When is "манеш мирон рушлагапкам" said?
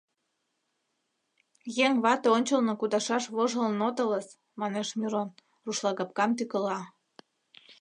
4.59-6.31